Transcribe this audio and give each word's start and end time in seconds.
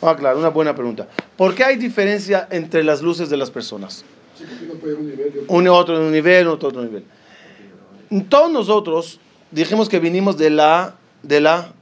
Ah, 0.00 0.14
claro, 0.16 0.38
una 0.38 0.50
buena 0.50 0.74
pregunta. 0.74 1.08
¿Por 1.36 1.54
qué 1.54 1.64
hay 1.64 1.76
diferencia 1.76 2.46
entre 2.50 2.84
las 2.84 3.02
luces 3.02 3.30
de 3.30 3.36
las 3.36 3.50
personas? 3.50 4.04
Un 5.48 5.66
otro 5.68 6.10
nivel, 6.10 6.46
otro 6.46 6.68
otro 6.68 6.82
nivel. 6.84 7.04
Todos 8.28 8.50
nosotros 8.50 9.20
dijimos 9.50 9.88
que 9.88 9.98
vinimos 9.98 10.38
de 10.38 10.50
la, 10.50 10.94
de 11.22 11.40
la, 11.40 11.72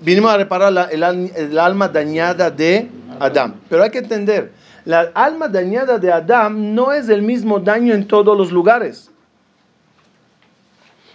vinimos 0.00 0.32
a 0.32 0.36
reparar 0.36 0.90
el, 0.92 1.02
el, 1.02 1.58
alma 1.58 1.88
dañada 1.88 2.50
de 2.50 2.88
Adán. 3.18 3.60
Pero 3.70 3.82
hay 3.82 3.90
que 3.90 3.98
entender, 3.98 4.52
la 4.84 5.10
alma 5.14 5.48
dañada 5.48 5.98
de 5.98 6.12
Adán 6.12 6.74
no 6.74 6.92
es 6.92 7.08
el 7.08 7.22
mismo 7.22 7.58
daño 7.58 7.94
en 7.94 8.06
todos 8.06 8.36
los 8.36 8.52
lugares. 8.52 9.10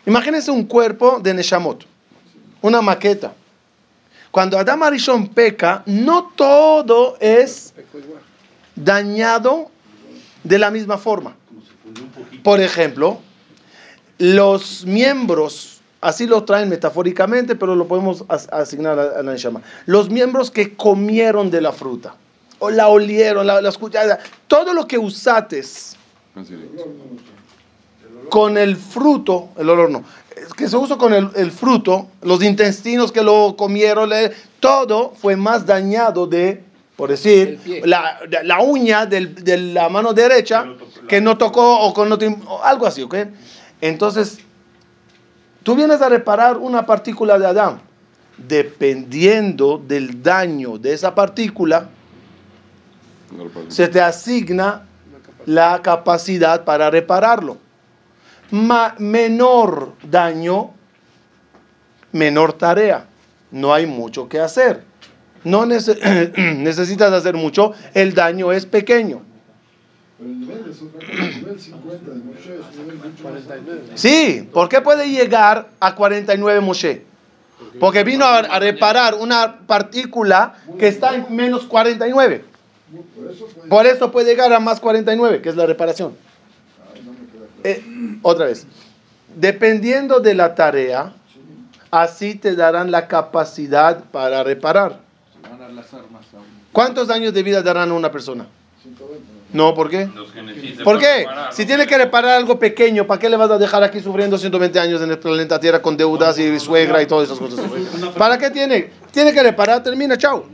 Imagínense 0.07 0.49
un 0.49 0.65
cuerpo 0.65 1.19
de 1.21 1.35
Neshamot, 1.35 1.85
una 2.61 2.81
maqueta. 2.81 3.33
Cuando 4.31 4.57
Adam 4.57 4.83
Arishon 4.83 5.27
peca, 5.27 5.83
no 5.85 6.31
todo 6.35 7.17
es 7.19 7.73
dañado 8.75 9.69
de 10.43 10.57
la 10.57 10.71
misma 10.71 10.97
forma. 10.97 11.35
Por 12.43 12.61
ejemplo, 12.61 13.19
los 14.17 14.85
miembros, 14.85 15.81
así 15.99 16.27
lo 16.27 16.45
traen 16.45 16.69
metafóricamente, 16.69 17.55
pero 17.55 17.75
lo 17.75 17.87
podemos 17.87 18.23
asignar 18.29 18.97
a, 18.97 19.21
la 19.21 19.33
Neshama. 19.33 19.61
Los 19.85 20.09
miembros 20.09 20.49
que 20.49 20.75
comieron 20.75 21.51
de 21.51 21.59
la 21.59 21.73
fruta, 21.73 22.15
o 22.59 22.69
la 22.69 22.87
olieron, 22.87 23.45
la, 23.45 23.59
escucharon, 23.67 24.17
todo 24.47 24.73
lo 24.73 24.87
que 24.87 24.97
usates 24.97 25.97
con 28.29 28.57
el 28.57 28.75
fruto, 28.75 29.49
el 29.57 29.69
olor 29.69 29.89
no, 29.89 30.03
que 30.57 30.67
se 30.67 30.77
usó 30.77 30.97
con 30.97 31.13
el, 31.13 31.51
fruto, 31.51 32.07
los 32.21 32.43
intestinos 32.43 33.11
que 33.11 33.23
lo 33.23 33.55
comieron, 33.57 34.11
todo 34.59 35.13
fue 35.15 35.35
más 35.35 35.65
dañado 35.65 36.27
de, 36.27 36.63
por 36.95 37.09
decir, 37.09 37.59
la, 37.85 38.19
la, 38.43 38.61
uña 38.61 39.05
de 39.05 39.57
la 39.57 39.89
mano 39.89 40.13
derecha 40.13 40.65
que 41.07 41.21
no 41.21 41.37
tocó 41.37 41.79
o 41.79 41.93
con 41.93 42.11
algo 42.63 42.87
así, 42.87 43.01
¿ok? 43.01 43.15
Entonces, 43.81 44.39
tú 45.63 45.75
vienes 45.75 46.01
a 46.01 46.09
reparar 46.09 46.57
una 46.57 46.85
partícula 46.85 47.39
de 47.39 47.47
Adán. 47.47 47.81
Dependiendo 48.37 49.77
del 49.77 50.23
daño 50.23 50.79
de 50.79 50.93
esa 50.93 51.13
partícula, 51.13 51.89
se 53.67 53.87
te 53.87 54.01
asigna 54.01 54.87
la 55.45 55.81
capacidad 55.83 56.63
para 56.63 56.89
repararlo 56.89 57.57
menor 58.51 59.93
daño, 60.03 60.71
menor 62.11 62.53
tarea. 62.53 63.05
No 63.51 63.73
hay 63.73 63.85
mucho 63.85 64.29
que 64.29 64.39
hacer. 64.39 64.83
No 65.43 65.65
necesitas 65.65 67.11
hacer 67.11 67.35
mucho, 67.35 67.73
el 67.93 68.13
daño 68.13 68.51
es 68.51 68.65
pequeño. 68.65 69.23
Sí, 73.95 74.47
¿por 74.53 74.69
qué 74.69 74.81
puede 74.81 75.09
llegar 75.09 75.69
a 75.79 75.95
49 75.95 76.61
Moshe? 76.61 77.05
Porque 77.79 78.03
vino 78.03 78.25
a, 78.25 78.59
reparar 78.59 79.15
una 79.15 79.59
partícula 79.65 80.55
que 80.77 80.87
está 80.87 81.15
en 81.15 81.35
menos 81.35 81.65
49. 81.65 82.45
Por 83.69 83.87
eso 83.87 84.11
puede 84.11 84.31
llegar 84.31 84.51
a 84.53 84.59
más 84.59 84.79
49, 84.79 85.41
que 85.41 85.49
es 85.49 85.55
la 85.55 85.65
reparación. 85.65 86.15
Eh, 87.63 87.83
otra 88.21 88.45
vez, 88.45 88.65
dependiendo 89.35 90.19
de 90.19 90.33
la 90.33 90.55
tarea, 90.55 91.13
así 91.91 92.35
te 92.35 92.55
darán 92.55 92.91
la 92.91 93.07
capacidad 93.07 94.03
para 94.11 94.43
reparar. 94.43 94.99
¿Cuántos 96.71 97.09
años 97.09 97.33
de 97.33 97.43
vida 97.43 97.61
darán 97.61 97.91
a 97.91 97.93
una 97.93 98.11
persona? 98.11 98.47
No, 99.53 99.73
¿por 99.73 99.89
qué? 99.89 100.09
¿Por 100.83 100.97
qué? 100.97 101.25
Si 101.51 101.65
tiene 101.65 101.85
que 101.85 101.97
reparar 101.97 102.37
algo 102.37 102.57
pequeño, 102.57 103.05
¿para 103.05 103.19
qué 103.19 103.29
le 103.29 103.35
vas 103.35 103.51
a 103.51 103.57
dejar 103.57 103.83
aquí 103.83 103.99
sufriendo 103.99 104.37
120 104.37 104.79
años 104.79 105.01
en 105.01 105.11
el 105.11 105.19
planeta 105.19 105.59
Tierra 105.59 105.81
con 105.81 105.97
deudas 105.97 106.39
y 106.39 106.57
suegra 106.59 107.01
y 107.01 107.05
todas 107.05 107.29
esas 107.29 107.39
cosas? 107.39 107.65
¿Para 108.17 108.37
qué 108.37 108.49
tiene? 108.49 108.91
Tiene 109.11 109.33
que 109.33 109.43
reparar, 109.43 109.83
termina, 109.83 110.17
chao. 110.17 110.45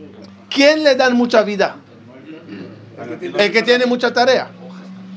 ¿Quién 0.50 0.84
le 0.84 0.95
da 0.95 1.09
mucha 1.12 1.44
vida? 1.44 1.78
El 3.38 3.51
que 3.51 3.62
tiene 3.62 3.85
mucha 3.85 4.12
tarea. 4.12 4.50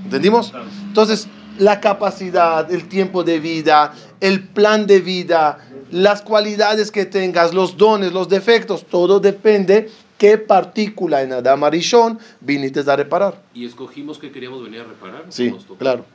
¿Entendimos? 0.04 0.52
Entonces, 0.88 1.26
la 1.60 1.78
capacidad, 1.80 2.70
el 2.72 2.88
tiempo 2.88 3.22
de 3.22 3.38
vida, 3.38 3.94
el 4.20 4.42
plan 4.42 4.86
de 4.86 5.00
vida, 5.00 5.58
las 5.90 6.22
cualidades 6.22 6.90
que 6.90 7.04
tengas, 7.04 7.52
los 7.52 7.76
dones, 7.76 8.12
los 8.12 8.28
defectos, 8.28 8.86
todo 8.86 9.20
depende 9.20 9.90
qué 10.16 10.38
partícula 10.38 11.22
en 11.22 11.32
Adam 11.32 11.62
Arishon 11.64 12.18
viniste 12.40 12.80
a 12.80 12.96
reparar. 12.96 13.42
¿Y 13.54 13.66
escogimos 13.66 14.18
que 14.18 14.32
queríamos 14.32 14.62
venir 14.62 14.80
a 14.80 14.84
reparar? 14.84 15.24
Sí, 15.28 15.54
claro, 15.78 16.06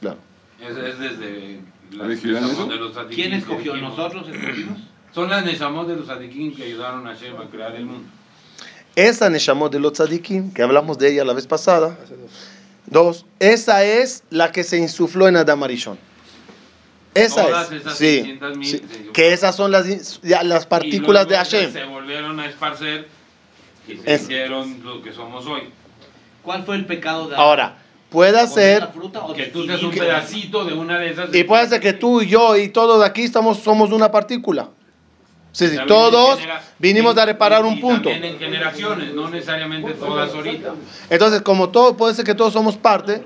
claro. 0.00 0.18
Es, 0.60 0.74
desde 0.74 1.60
la 1.92 2.06
de 2.06 2.76
los 2.76 2.96
¿Quién 3.14 3.34
escogió? 3.34 3.76
¿Nosotros 3.76 4.26
escogimos? 4.28 4.78
Son 5.14 5.28
las 5.28 5.44
Neshamot 5.44 5.86
de 5.88 5.96
los 5.96 6.06
Tzadikim 6.06 6.54
que 6.54 6.64
ayudaron 6.64 7.06
a 7.06 7.14
Hashem 7.14 7.38
a 7.38 7.50
crear 7.50 7.76
el 7.76 7.84
mundo. 7.84 8.08
Esa 8.94 9.28
Neshamot 9.28 9.70
de 9.70 9.78
los 9.78 9.92
Tzadikim, 9.92 10.54
que 10.54 10.62
hablamos 10.62 10.98
de 10.98 11.12
ella 11.12 11.24
la 11.24 11.34
vez 11.34 11.46
pasada, 11.46 11.98
Dos, 12.86 13.26
esa 13.40 13.84
es 13.84 14.22
la 14.30 14.52
que 14.52 14.64
se 14.64 14.78
insufló 14.78 15.28
en 15.28 15.36
Adam 15.36 15.62
Arishon. 15.62 15.98
Esa 17.14 17.62
es. 17.62 17.96
sí, 17.96 18.38
Que 19.12 19.32
esas 19.32 19.56
son 19.56 19.72
las, 19.72 20.20
las 20.22 20.66
partículas 20.66 21.26
de 21.26 21.36
Hashem. 21.36 21.72
Se 21.72 21.84
volvieron 21.84 22.38
a 22.38 22.46
esparcer 22.46 23.08
y 23.88 23.96
se 23.96 24.14
hicieron 24.14 24.84
lo 24.84 25.02
que 25.02 25.12
somos 25.12 25.46
hoy. 25.46 25.62
¿Cuál 26.42 26.64
fue 26.64 26.76
el 26.76 26.86
pecado 26.86 27.28
de 27.28 27.36
Ahora, 27.36 27.78
puede 28.10 28.46
ser 28.48 28.88
que 29.34 29.46
tú 29.46 29.66
seas 29.66 29.82
un 29.82 29.90
pedacito 29.90 30.64
de 30.64 30.74
una 30.74 30.98
de 30.98 31.10
esas. 31.10 31.34
Y 31.34 31.44
puede 31.44 31.66
ser 31.68 31.80
que 31.80 31.94
tú 31.94 32.20
y 32.20 32.28
yo 32.28 32.56
y 32.56 32.68
todos 32.68 33.00
de 33.00 33.06
aquí 33.06 33.22
estamos, 33.22 33.58
somos 33.58 33.90
una 33.90 34.10
partícula. 34.10 34.68
Sí, 35.56 35.68
sí, 35.68 35.78
todos 35.88 36.38
vinimos 36.78 37.16
a 37.16 37.24
reparar 37.24 37.64
un 37.64 37.80
punto. 37.80 38.10
También 38.10 38.34
en 38.34 38.38
generaciones, 38.38 39.14
no 39.14 39.30
necesariamente 39.30 39.94
todas 39.94 40.34
ahorita. 40.34 40.74
Entonces, 41.08 41.40
como 41.40 41.70
todo, 41.70 41.96
puede 41.96 42.12
ser 42.12 42.26
que 42.26 42.34
todos 42.34 42.52
somos 42.52 42.76
parte. 42.76 43.24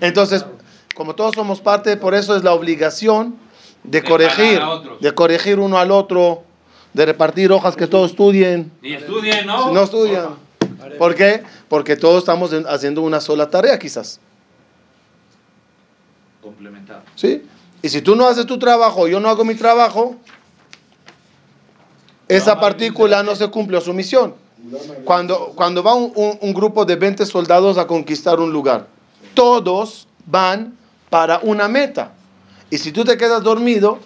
Entonces, 0.00 0.44
como 0.96 1.14
todos 1.14 1.36
somos 1.36 1.60
parte, 1.60 1.96
por 1.96 2.16
eso 2.16 2.34
es 2.34 2.42
la 2.42 2.52
obligación 2.52 3.36
de, 3.84 4.02
corregir, 4.02 4.60
de 4.98 5.14
corregir 5.14 5.60
uno 5.60 5.78
al 5.78 5.92
otro, 5.92 6.42
de 6.94 7.06
repartir 7.06 7.52
hojas 7.52 7.76
que 7.76 7.86
todos 7.86 8.10
estudien. 8.10 8.72
Y 8.82 8.94
estudien, 8.94 9.46
¿no? 9.46 9.68
Si 9.68 9.72
no 9.72 9.82
estudian. 9.84 10.28
¿Por 10.98 11.14
qué? 11.14 11.44
Porque 11.68 11.94
todos 11.94 12.24
estamos 12.24 12.50
haciendo 12.68 13.02
una 13.02 13.20
sola 13.20 13.48
tarea, 13.50 13.78
quizás. 13.78 14.18
Complementar. 16.42 17.04
¿Sí? 17.14 17.44
Y 17.82 17.88
si 17.88 18.02
tú 18.02 18.16
no 18.16 18.26
haces 18.26 18.46
tu 18.46 18.58
trabajo, 18.58 19.06
yo 19.06 19.20
no 19.20 19.28
hago 19.28 19.44
mi 19.44 19.54
trabajo, 19.54 20.16
esa 22.28 22.58
partícula 22.60 23.22
no 23.22 23.36
se 23.36 23.48
cumplió 23.48 23.80
su 23.80 23.94
misión. 23.94 24.34
Cuando, 25.04 25.52
cuando 25.54 25.82
va 25.82 25.94
un, 25.94 26.54
grupo 26.54 26.84
de 26.84 26.96
20 26.96 27.24
soldados 27.26 27.78
a 27.78 27.86
conquistar 27.86 28.40
un 28.40 28.52
lugar, 28.52 28.88
todos 29.34 30.08
van 30.26 30.76
para 31.08 31.38
una 31.42 31.68
meta. 31.68 32.12
Y 32.70 32.78
si 32.78 32.90
tú 32.90 33.04
te 33.04 33.16
quedas 33.16 33.42
dormido, 33.42 34.00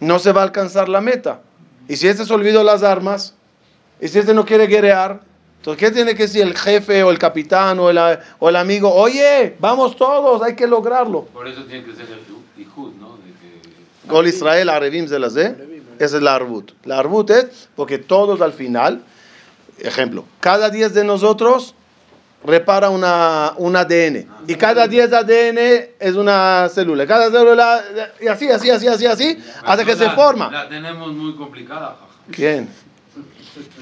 no 0.00 0.18
se 0.18 0.32
va 0.32 0.40
a 0.40 0.44
alcanzar 0.44 0.88
la 0.88 1.00
meta. 1.00 1.40
Y 1.88 1.96
si 1.96 2.08
este 2.08 2.24
se 2.24 2.34
olvidó 2.34 2.64
las 2.64 2.82
armas, 2.82 3.34
y 4.00 4.08
si 4.08 4.18
este 4.18 4.34
no 4.34 4.44
quiere 4.44 4.66
guerrear, 4.66 5.20
entonces, 5.58 5.88
¿qué 5.88 5.94
tiene 5.94 6.14
que 6.14 6.24
decir 6.24 6.42
el 6.42 6.56
jefe 6.56 7.02
o 7.02 7.10
el 7.10 7.18
capitán 7.18 7.78
o 7.78 7.90
el, 7.90 7.98
o 8.38 8.48
el 8.48 8.56
amigo? 8.56 8.92
Oye, 8.92 9.56
vamos 9.58 9.96
todos, 9.96 10.42
hay 10.42 10.54
que 10.54 10.66
lograrlo. 10.66 11.24
Por 11.24 11.46
eso 11.48 11.64
tiene 11.64 11.84
que 11.84 11.92
ser 11.94 12.06
el 12.06 12.62
Ihud, 12.62 12.92
¿no? 13.00 13.16
Gol 14.08 14.28
Israel, 14.28 14.68
Arevim, 14.68 15.06
de. 15.06 15.75
Esa 15.98 16.16
es 16.16 16.22
la 16.22 16.34
arbut. 16.34 16.72
La 16.84 16.98
arbut 16.98 17.30
es 17.30 17.68
porque 17.74 17.98
todos 17.98 18.40
al 18.40 18.52
final, 18.52 19.02
ejemplo, 19.78 20.24
cada 20.40 20.70
10 20.70 20.94
de 20.94 21.04
nosotros 21.04 21.74
repara 22.44 22.90
una, 22.90 23.54
un 23.56 23.76
ADN. 23.76 24.26
Y 24.46 24.54
cada 24.54 24.86
10 24.86 25.12
ADN 25.12 25.58
es 25.98 26.14
una 26.14 26.68
célula. 26.68 27.06
Cada 27.06 27.30
célula, 27.30 27.82
y 28.20 28.28
así, 28.28 28.48
así, 28.48 28.70
así, 28.70 28.86
así, 28.86 29.06
así, 29.06 29.38
hasta 29.64 29.84
que 29.84 29.96
se 29.96 30.10
forma. 30.10 30.50
La 30.50 30.68
tenemos 30.68 31.12
muy 31.12 31.34
complicada. 31.34 31.96
¿Quién? 32.30 32.68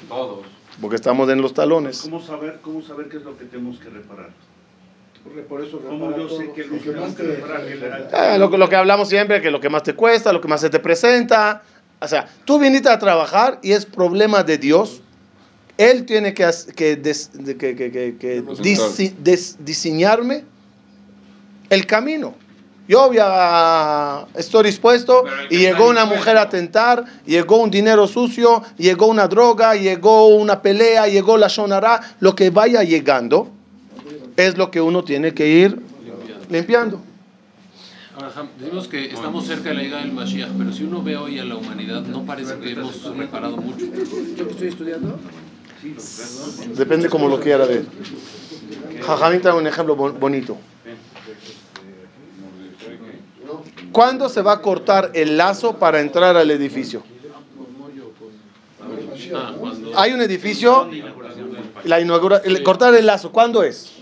Todos. 0.08 0.46
Porque 0.80 0.96
estamos 0.96 1.28
en 1.30 1.40
los 1.40 1.54
talones. 1.54 2.02
¿Cómo 2.02 2.20
saber, 2.20 2.58
cómo 2.62 2.82
saber 2.82 3.08
qué 3.08 3.18
es 3.18 3.22
lo 3.22 3.36
que 3.36 3.44
tenemos 3.44 3.78
que 3.78 3.90
reparar? 3.90 4.30
Por 5.48 5.62
eso 5.62 5.80
¿Cómo 5.80 6.14
yo 6.14 6.28
sé 6.28 6.52
que 6.52 6.64
lo 6.64 6.78
que 6.82 6.90
más 6.90 7.14
que 7.14 7.22
reparar? 7.22 8.10
Ah, 8.12 8.36
lo, 8.36 8.48
lo 8.48 8.68
que 8.68 8.76
hablamos 8.76 9.08
siempre, 9.08 9.40
que 9.40 9.50
lo 9.50 9.58
que 9.58 9.70
más 9.70 9.82
te 9.82 9.94
cuesta, 9.94 10.32
lo 10.32 10.40
que 10.40 10.48
más 10.48 10.60
se 10.60 10.68
te 10.68 10.80
presenta. 10.80 11.62
O 12.04 12.08
sea, 12.08 12.28
tú 12.44 12.58
viniste 12.58 12.88
a 12.88 12.98
trabajar 12.98 13.58
y 13.62 13.72
es 13.72 13.86
problema 13.86 14.42
de 14.42 14.58
Dios. 14.58 15.00
Él 15.78 16.04
tiene 16.04 16.34
que, 16.34 16.48
que, 16.76 17.00
que, 17.58 18.16
que 18.18 18.44
diseñarme 19.60 20.44
el 21.70 21.86
camino. 21.86 22.34
Yo 22.86 23.02
había, 23.02 24.26
estoy 24.34 24.64
dispuesto 24.64 25.24
y 25.48 25.56
llegó 25.56 25.88
una 25.88 26.04
mujer 26.04 26.36
a 26.36 26.50
tentar, 26.50 27.04
llegó 27.24 27.56
un 27.56 27.70
dinero 27.70 28.06
sucio, 28.06 28.62
llegó 28.76 29.06
una 29.06 29.26
droga, 29.26 29.74
llegó 29.74 30.28
una 30.28 30.60
pelea, 30.60 31.08
llegó 31.08 31.38
la 31.38 31.48
shonara, 31.48 32.02
lo 32.20 32.36
que 32.36 32.50
vaya 32.50 32.82
llegando 32.82 33.48
es 34.36 34.58
lo 34.58 34.70
que 34.70 34.82
uno 34.82 35.02
tiene 35.02 35.32
que 35.32 35.48
ir 35.48 35.80
limpiando. 36.50 37.00
Ahora, 38.16 38.30
decimos 38.58 38.86
que 38.86 39.06
estamos 39.06 39.46
cerca 39.46 39.70
de 39.70 39.74
la 39.74 39.82
llegada 39.82 40.02
del 40.02 40.12
Mashiach, 40.12 40.50
pero 40.56 40.72
si 40.72 40.84
uno 40.84 41.02
ve 41.02 41.16
hoy 41.16 41.38
a 41.40 41.44
la 41.44 41.56
humanidad, 41.56 42.02
no 42.02 42.24
parece 42.24 42.56
que 42.60 42.70
hemos 42.70 43.02
reparado 43.16 43.56
mucho. 43.56 43.86
¿Yo 44.36 44.46
que 44.46 44.52
estoy 44.52 44.68
estudiando? 44.68 45.18
Depende 46.76 47.08
como 47.08 47.28
lo 47.28 47.40
quiera 47.40 47.66
ver. 47.66 47.84
Jajamín 49.04 49.40
trae 49.40 49.56
un 49.56 49.66
ejemplo 49.66 49.96
bonito. 49.96 50.56
¿Cuándo 53.90 54.28
se 54.28 54.42
va 54.42 54.52
a 54.52 54.62
cortar 54.62 55.10
el 55.14 55.36
lazo 55.36 55.78
para 55.78 56.00
entrar 56.00 56.36
al 56.36 56.50
edificio? 56.50 57.02
Hay 59.96 60.12
un 60.12 60.20
edificio, 60.20 60.88
la 61.84 62.00
inaugura, 62.00 62.42
cortar 62.62 62.94
el 62.94 63.06
lazo, 63.06 63.32
¿cuándo 63.32 63.62
es? 63.62 63.92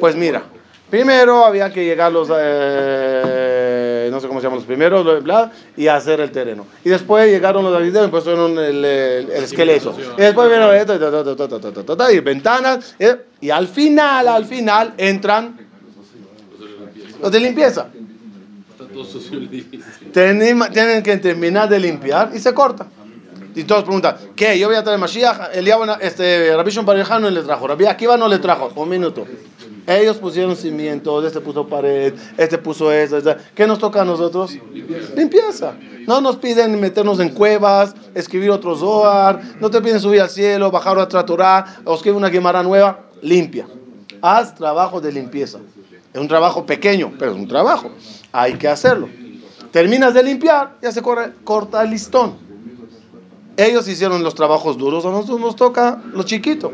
Pues 0.00 0.16
mira, 0.16 0.44
primero 0.90 1.44
había 1.44 1.72
que 1.72 1.84
llegar 1.84 2.12
los, 2.12 2.28
eh, 2.36 3.07
no 4.58 4.62
sé 4.62 4.66
cómo 4.66 4.78
se 4.78 4.84
llaman 4.84 4.94
los 4.94 5.04
primeros, 5.04 5.22
bla, 5.22 5.52
y 5.76 5.86
hacer 5.86 6.20
el 6.20 6.30
terreno. 6.30 6.66
Y 6.84 6.90
después 6.90 7.30
llegaron 7.30 7.64
los 7.64 7.74
avideos 7.74 8.08
y 8.08 8.10
pusieron 8.10 8.58
el, 8.58 8.84
el, 8.84 9.30
esqueleto. 9.30 9.96
Y 10.16 10.22
después 10.22 10.50
vino 10.50 10.72
esto, 10.72 10.94
y 12.10 12.20
ventanas, 12.20 12.94
y 13.40 13.50
al 13.50 13.68
final, 13.68 14.28
al 14.28 14.44
final 14.44 14.94
entran 14.96 15.58
los 17.20 17.32
de 17.32 17.40
limpieza. 17.40 17.88
Tienen, 20.12 21.02
que 21.02 21.16
terminar 21.18 21.68
de 21.68 21.78
limpiar 21.78 22.30
y 22.34 22.38
se 22.38 22.52
corta. 22.54 22.86
Y 23.54 23.64
todos 23.64 23.82
preguntan, 23.82 24.16
¿qué? 24.36 24.58
Yo 24.58 24.68
voy 24.68 24.76
a 24.76 24.84
traer 24.84 24.98
Mashiach. 24.98 25.50
El 25.52 25.68
este, 26.00 26.54
Rabbi 26.54 26.70
Shon 26.70 27.34
le 27.34 27.42
trajo. 27.42 27.66
Rabbi 27.66 27.86
Akiva 27.86 28.16
no 28.16 28.28
le 28.28 28.38
trajo. 28.38 28.72
Un 28.76 28.88
minuto. 28.88 29.26
Ellos 29.88 30.18
pusieron 30.18 30.54
cimientos, 30.54 31.24
este 31.24 31.40
puso 31.40 31.66
pared, 31.66 32.12
este 32.36 32.58
puso 32.58 32.92
eso. 32.92 33.18
¿Qué 33.54 33.66
nos 33.66 33.78
toca 33.78 34.02
a 34.02 34.04
nosotros? 34.04 34.54
Limpieza. 35.16 35.76
No 36.06 36.20
nos 36.20 36.36
piden 36.36 36.78
meternos 36.78 37.20
en 37.20 37.30
cuevas, 37.30 37.94
escribir 38.14 38.50
otro 38.50 38.76
Zohar. 38.76 39.40
No 39.60 39.70
te 39.70 39.80
piden 39.80 39.98
subir 39.98 40.20
al 40.20 40.28
cielo, 40.28 40.70
bajar 40.70 40.98
otra 40.98 41.24
Torah, 41.24 41.80
o 41.86 41.94
escribir 41.94 42.18
una 42.18 42.28
Gemara 42.28 42.62
nueva. 42.62 43.06
Limpia. 43.22 43.66
Haz 44.20 44.54
trabajo 44.54 45.00
de 45.00 45.10
limpieza. 45.10 45.58
Es 46.12 46.20
un 46.20 46.28
trabajo 46.28 46.66
pequeño, 46.66 47.14
pero 47.18 47.32
es 47.32 47.38
un 47.38 47.48
trabajo. 47.48 47.90
Hay 48.32 48.58
que 48.58 48.68
hacerlo. 48.68 49.08
Terminas 49.70 50.12
de 50.12 50.22
limpiar, 50.22 50.76
ya 50.82 50.92
se 50.92 51.00
corre, 51.00 51.32
corta 51.44 51.82
el 51.82 51.88
listón. 51.90 52.36
Ellos 53.56 53.88
hicieron 53.88 54.22
los 54.22 54.34
trabajos 54.34 54.76
duros, 54.76 55.06
a 55.06 55.10
nosotros 55.10 55.40
nos 55.40 55.56
toca 55.56 56.02
lo 56.12 56.24
chiquito. 56.24 56.72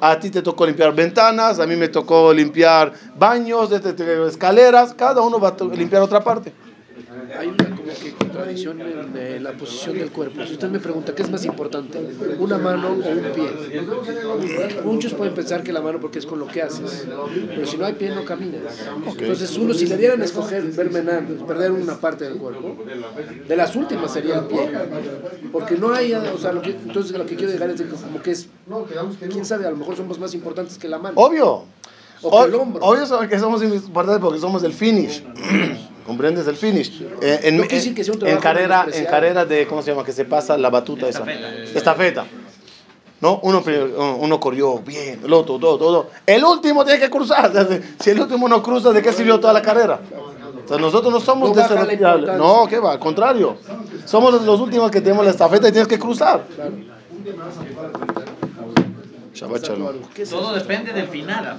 A 0.00 0.18
ti 0.18 0.30
te 0.30 0.42
tocó 0.42 0.66
limpiar 0.66 0.94
ventanas, 0.94 1.58
a 1.58 1.66
mí 1.66 1.76
me 1.76 1.88
tocó 1.88 2.32
limpiar 2.32 2.92
baños, 3.18 3.70
escaleras, 3.72 4.94
cada 4.94 5.20
uno 5.20 5.38
va 5.38 5.48
a 5.48 5.64
limpiar 5.76 6.02
otra 6.02 6.20
parte. 6.22 6.52
Hay 7.38 7.48
una 7.48 7.64
como 7.76 7.84
que 7.84 8.29
contradicción 8.40 8.80
en 8.80 9.44
la 9.44 9.52
posición 9.52 9.98
del 9.98 10.10
cuerpo. 10.10 10.44
Si 10.46 10.52
usted 10.52 10.68
me 10.68 10.78
pregunta 10.78 11.14
qué 11.14 11.22
es 11.22 11.30
más 11.30 11.44
importante, 11.44 11.98
una 12.38 12.58
mano 12.58 12.88
o 12.88 12.92
un 12.92 13.32
pie, 13.34 13.82
muchos 14.84 15.14
pueden 15.14 15.34
pensar 15.34 15.62
que 15.62 15.72
la 15.72 15.80
mano 15.80 16.00
porque 16.00 16.18
es 16.18 16.26
con 16.26 16.38
lo 16.38 16.46
que 16.46 16.62
haces, 16.62 17.06
pero 17.48 17.66
si 17.66 17.76
no 17.76 17.86
hay 17.86 17.94
pie 17.94 18.10
no 18.10 18.24
caminas. 18.24 18.80
Entonces 19.18 19.56
uno 19.56 19.74
si 19.74 19.86
le 19.86 19.96
dieran 19.96 20.22
a 20.22 20.24
escoger 20.24 20.70
perder 20.70 21.72
una 21.72 21.96
parte 21.96 22.24
del 22.24 22.38
cuerpo, 22.38 22.76
de 23.48 23.56
las 23.56 23.76
últimas 23.76 24.12
sería 24.12 24.38
el 24.38 24.44
pie, 24.46 24.70
porque 25.52 25.76
no 25.76 25.92
hay, 25.92 26.12
o 26.12 26.38
sea, 26.38 26.52
lo 26.52 26.62
que, 26.62 26.70
entonces 26.70 27.16
lo 27.16 27.26
que 27.26 27.36
quiero 27.36 27.52
llegar 27.52 27.70
es 27.70 27.82
como 27.82 28.22
que 28.22 28.32
es, 28.32 28.48
quién 29.30 29.44
sabe, 29.44 29.66
a 29.66 29.70
lo 29.70 29.76
mejor 29.76 29.96
somos 29.96 30.18
más 30.18 30.34
importantes 30.34 30.78
que 30.78 30.88
la 30.88 30.98
mano. 30.98 31.20
Obvio. 31.20 31.64
O 32.22 32.44
el 32.44 32.54
hombro. 32.54 32.84
Obvio 32.84 33.28
que 33.28 33.38
somos 33.38 33.62
importantes 33.62 34.20
porque 34.20 34.38
somos 34.38 34.62
el 34.62 34.72
finish. 34.72 35.24
¿Comprendes 36.06 36.46
el 36.46 36.56
finish? 36.56 37.02
Eh, 37.22 37.40
en, 37.44 37.60
en, 37.60 38.38
carrera, 38.38 38.86
en 38.92 39.04
carrera 39.04 39.44
de, 39.44 39.66
¿cómo 39.66 39.82
se 39.82 39.90
llama? 39.90 40.04
Que 40.04 40.12
se 40.12 40.24
pasa 40.24 40.56
la 40.56 40.70
batuta 40.70 41.08
esa. 41.08 41.24
Estafeta. 41.74 42.26
¿No? 43.20 43.38
Uno, 43.42 43.62
uno 44.18 44.40
corrió 44.40 44.78
bien, 44.78 45.20
el 45.24 45.32
otro, 45.32 45.58
todo, 45.58 45.76
todo. 45.76 46.10
El 46.26 46.42
último 46.42 46.84
tiene 46.84 46.98
que 46.98 47.10
cruzar. 47.10 47.52
Si 48.00 48.10
el 48.10 48.20
último 48.20 48.48
no 48.48 48.62
cruza, 48.62 48.92
¿de 48.92 49.02
qué 49.02 49.12
sirvió 49.12 49.38
toda 49.38 49.52
la 49.52 49.60
carrera? 49.60 50.00
O 50.64 50.68
sea, 50.68 50.78
nosotros 50.78 51.12
no 51.12 51.20
somos 51.20 51.54
no 51.54 52.36
No, 52.36 52.66
¿qué 52.66 52.78
va? 52.78 52.92
Al 52.92 52.98
contrario. 52.98 53.56
Somos 54.06 54.42
los 54.42 54.60
últimos 54.60 54.90
que 54.90 55.00
tenemos 55.00 55.24
la 55.24 55.32
estafeta 55.32 55.68
y 55.68 55.72
tienes 55.72 55.88
que 55.88 55.98
cruzar. 55.98 56.44
Todo 60.30 60.54
depende 60.54 60.92
del 60.92 61.08
final. 61.08 61.58